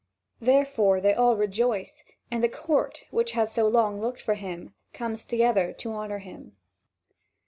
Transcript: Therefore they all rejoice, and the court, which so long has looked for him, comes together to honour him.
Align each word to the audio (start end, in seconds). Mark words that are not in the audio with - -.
Therefore 0.39 0.99
they 0.99 1.13
all 1.13 1.35
rejoice, 1.35 2.03
and 2.31 2.43
the 2.43 2.49
court, 2.49 3.03
which 3.11 3.35
so 3.45 3.67
long 3.67 3.97
has 3.97 4.01
looked 4.01 4.19
for 4.21 4.33
him, 4.33 4.73
comes 4.93 5.25
together 5.25 5.71
to 5.73 5.93
honour 5.93 6.17
him. 6.17 6.57